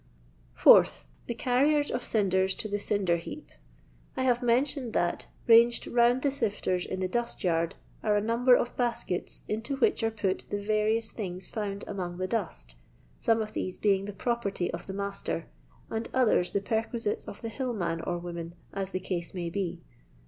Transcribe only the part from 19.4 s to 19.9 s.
be.